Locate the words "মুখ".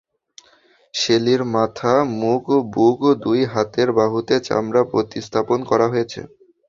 2.21-2.43